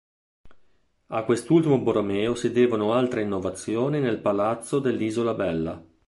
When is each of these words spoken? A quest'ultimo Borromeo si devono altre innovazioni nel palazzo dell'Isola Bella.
A 1.09 1.23
quest'ultimo 1.25 1.77
Borromeo 1.77 2.33
si 2.33 2.51
devono 2.51 2.91
altre 2.93 3.21
innovazioni 3.21 3.99
nel 3.99 4.17
palazzo 4.17 4.79
dell'Isola 4.79 5.35
Bella. 5.35 5.79